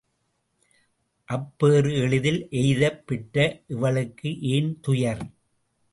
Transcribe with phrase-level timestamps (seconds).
[1.29, 3.37] அப்பேறு எளிதில் எய்தப் பெற்ற
[3.67, 5.23] இவளுக்கு ஏன் துயர்?